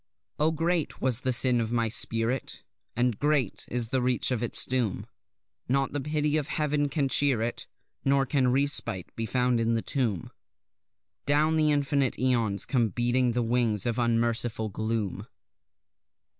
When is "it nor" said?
7.43-8.25